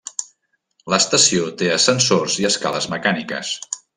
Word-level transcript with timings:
L'estació 0.93 1.51
té 1.59 1.69
ascensors 1.75 2.39
i 2.45 2.49
escales 2.51 2.89
mecàniques. 2.97 3.55